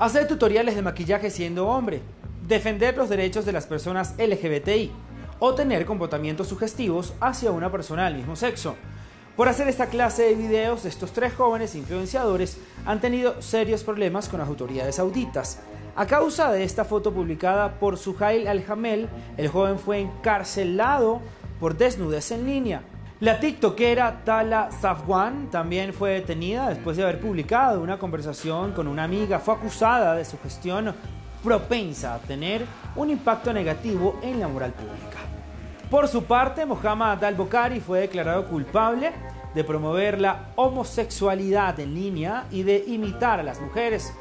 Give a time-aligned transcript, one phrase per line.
[0.00, 2.00] Hacer tutoriales de maquillaje siendo hombre,
[2.48, 4.90] defender los derechos de las personas LGBTI
[5.40, 8.76] o tener comportamientos sugestivos hacia una persona del mismo sexo.
[9.40, 14.38] Por hacer esta clase de videos, estos tres jóvenes influenciadores han tenido serios problemas con
[14.38, 15.60] las autoridades sauditas.
[15.96, 21.22] A causa de esta foto publicada por Suhail Al-Hamel, el joven fue encarcelado
[21.58, 22.82] por desnudez en línea.
[23.20, 29.04] La tiktokera Tala Safwan también fue detenida después de haber publicado una conversación con una
[29.04, 29.38] amiga.
[29.38, 30.94] Fue acusada de su gestión
[31.42, 35.16] propensa a tener un impacto negativo en la moral pública.
[35.90, 39.10] Por su parte, Mohammad Al-Bokhari fue declarado culpable
[39.54, 44.12] de promover la homosexualidad en línea y de imitar a las mujeres.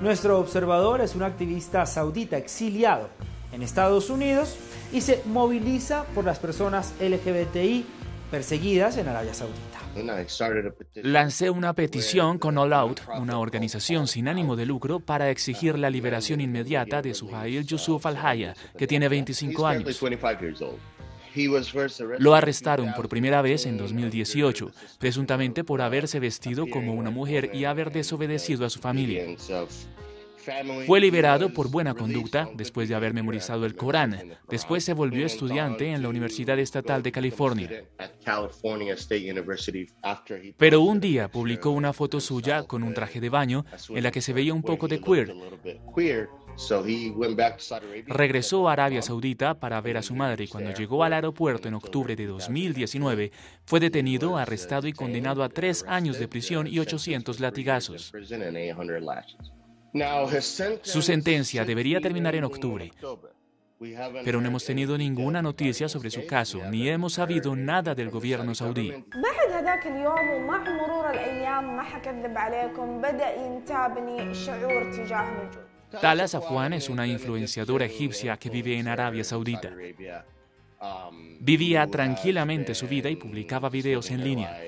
[0.00, 3.08] Nuestro observador es un activista saudita exiliado
[3.52, 4.56] en Estados Unidos
[4.92, 7.84] y se moviliza por las personas LGBTI
[8.30, 9.78] perseguidas en Arabia Saudita.
[10.94, 15.90] Lancé una petición con All Out, una organización sin ánimo de lucro, para exigir la
[15.90, 20.00] liberación inmediata de Suhail Yusuf Al-Haya, que tiene 25 años.
[22.18, 27.64] Lo arrestaron por primera vez en 2018, presuntamente por haberse vestido como una mujer y
[27.64, 29.24] haber desobedecido a su familia.
[30.86, 34.36] Fue liberado por buena conducta después de haber memorizado el Corán.
[34.48, 37.84] Después se volvió estudiante en la Universidad Estatal de California.
[40.56, 44.22] Pero un día publicó una foto suya con un traje de baño en la que
[44.22, 45.34] se veía un poco de queer.
[48.06, 50.44] Regresó a Arabia Saudita para ver a su madre.
[50.44, 53.32] Y cuando llegó al aeropuerto en octubre de 2019
[53.64, 58.12] fue detenido, arrestado y condenado a tres años de prisión y 800 latigazos.
[60.82, 62.92] Su sentencia debería terminar en octubre,
[64.24, 68.54] pero no hemos tenido ninguna noticia sobre su caso, ni hemos sabido nada del gobierno
[68.54, 68.92] saudí.
[76.01, 79.69] Tala Safwan es una influenciadora egipcia que vive en Arabia Saudita.
[81.39, 84.59] Vivía tranquilamente su vida y publicaba videos en línea.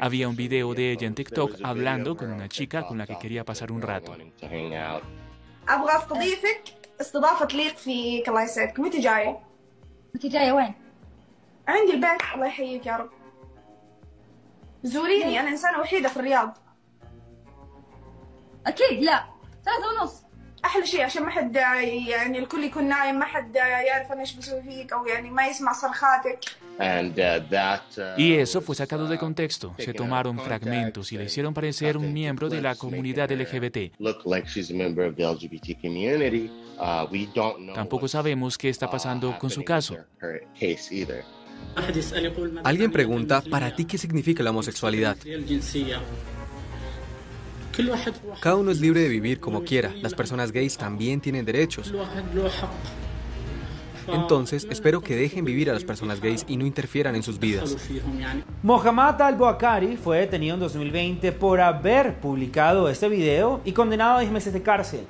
[0.00, 3.44] Había un video de ella en TikTok hablando con una chica con la que quería
[3.44, 4.16] pasar un rato.
[5.68, 6.62] ابغى استضيفك
[7.00, 9.38] استضافه تليق فيك الله يسعدك متى جايه؟
[10.14, 10.74] انت جايه وين؟
[11.68, 13.10] عندي البيت الله يحييك يا رب
[14.82, 16.58] زوريني انا انسانه وحيده في الرياض
[18.66, 19.24] اكيد لا
[19.64, 20.22] ثلاثة ونص
[20.64, 24.62] احلى شيء عشان ما حد يعني الكل يكون نايم ما حد يعرف انا ايش بسوي
[24.62, 26.40] فيك او يعني ما يسمع صرخاتك
[28.16, 29.74] Y eso fue sacado de contexto.
[29.78, 33.94] Se tomaron fragmentos y le hicieron parecer un miembro de la comunidad LGBT.
[37.74, 39.96] Tampoco sabemos qué está pasando con su caso.
[42.62, 45.16] Alguien pregunta, ¿para ti qué significa la homosexualidad?
[48.39, 49.91] Cada uno es libre de vivir como quiera.
[50.01, 51.93] Las personas gays también tienen derechos.
[54.07, 57.77] Entonces, espero que dejen vivir a las personas gays y no interfieran en sus vidas.
[58.61, 64.31] Mohammad al-Boakari fue detenido en 2020 por haber publicado este video y condenado a 10
[64.31, 65.05] meses de cárcel.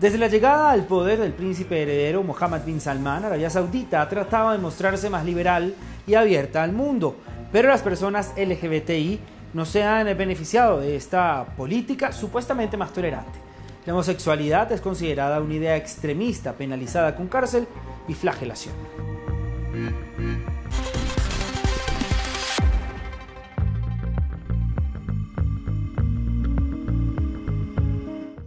[0.00, 4.58] Desde la llegada al poder del príncipe heredero Mohammed bin Salman, Arabia Saudita trataba de
[4.58, 5.74] mostrarse más liberal
[6.08, 7.16] y abierta al mundo,
[7.52, 9.20] pero las personas LGBTI
[9.54, 13.38] no se han beneficiado de esta política supuestamente más tolerante.
[13.84, 17.66] La homosexualidad es considerada una idea extremista penalizada con cárcel
[18.08, 18.74] y flagelación.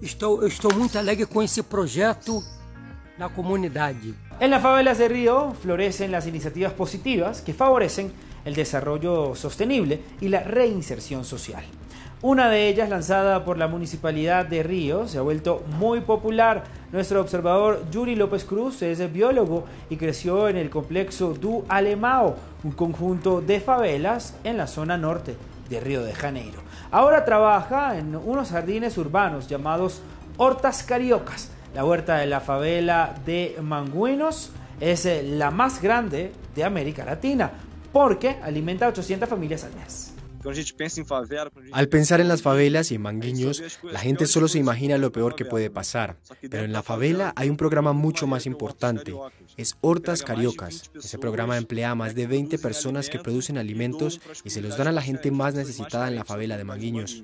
[0.01, 2.41] Estou, estou muito alegre com esse projeto
[3.17, 4.13] na comunidade.
[4.39, 8.13] En las favelas de Río florecen las iniciativas positivas que favorecen
[8.45, 11.66] el desarrollo sostenible y la reinserción social.
[12.22, 16.63] Una de ellas, lanzada por la Municipalidad de Río, se ha vuelto muy popular.
[16.91, 22.72] Nuestro observador Yuri López Cruz es biólogo y creció en el complejo Du Alemao, un
[22.72, 25.35] conjunto de favelas en la zona norte
[25.70, 26.61] de Río de Janeiro.
[26.90, 30.02] Ahora trabaja en unos jardines urbanos llamados
[30.37, 31.52] Hortas Cariocas.
[31.75, 37.52] La huerta de la favela de Manguinos es la más grande de América Latina
[37.96, 40.14] porque alimenta a 800 familias al mes.
[41.72, 45.36] Al pensar en las favelas y en Manguiños, la gente solo se imagina lo peor
[45.36, 49.14] que puede pasar, pero en la favela hay un programa mucho más importante,
[49.56, 50.92] es Hortas Cariocas.
[50.94, 54.90] Ese programa emplea a más de 20 personas que producen alimentos y se los dan
[54.90, 57.24] a la gente más necesitada en la favela de Manguiños.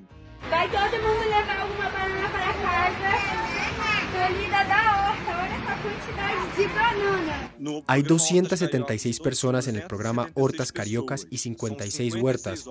[7.88, 12.66] Hay 276 personas en el programa Hortas Cariocas y 56 huertas.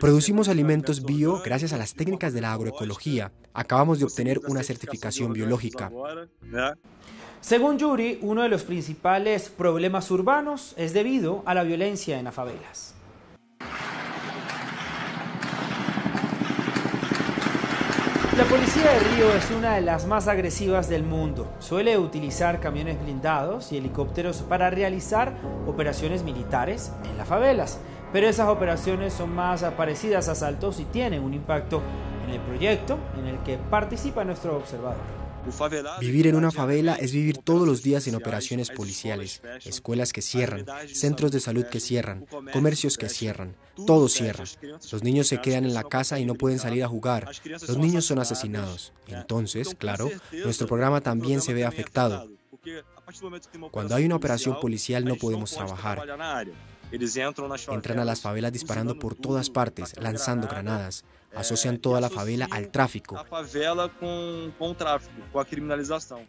[0.00, 3.32] Producimos alimentos bio gracias a las técnicas de la agroecología.
[3.52, 5.90] Acabamos de obtener una certificación biológica.
[7.40, 12.34] Según Yuri, uno de los principales problemas urbanos es debido a la violencia en las
[12.34, 12.94] favelas.
[18.36, 21.52] La policía de Río es una de las más agresivas del mundo.
[21.58, 25.34] Suele utilizar camiones blindados y helicópteros para realizar
[25.66, 27.78] operaciones militares en las favelas,
[28.10, 31.82] pero esas operaciones son más parecidas a asaltos y tienen un impacto
[32.24, 35.21] en el proyecto en el que participa nuestro observador.
[36.00, 40.64] Vivir en una favela es vivir todos los días en operaciones policiales, escuelas que cierran,
[40.86, 43.56] centros de salud que cierran, comercios que cierran,
[43.86, 44.44] todo cierra.
[44.90, 47.28] Los niños se quedan en la casa y no pueden salir a jugar.
[47.44, 48.92] Los niños son asesinados.
[49.06, 50.10] Entonces, claro,
[50.44, 52.28] nuestro programa también se ve afectado.
[53.70, 56.06] Cuando hay una operación policial no podemos trabajar.
[57.68, 61.04] Entran a las favelas disparando por todas partes, lanzando granadas.
[61.34, 63.16] Asocian toda la favela al tráfico.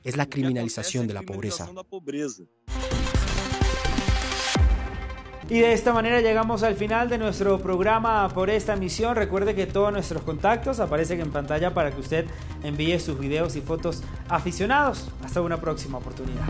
[0.03, 1.69] Es la criminalización de la pobreza.
[5.49, 9.15] Y de esta manera llegamos al final de nuestro programa por esta misión.
[9.15, 12.25] Recuerde que todos nuestros contactos aparecen en pantalla para que usted
[12.63, 15.09] envíe sus videos y fotos aficionados.
[15.21, 16.47] Hasta una próxima oportunidad.